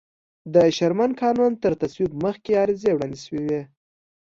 [0.53, 3.61] د شرمن قانون تر تصویب مخکې عریضې وړاندې شوې وې.